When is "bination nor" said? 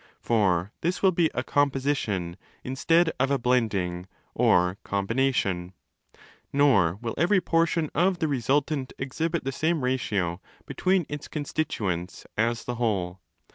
5.05-6.95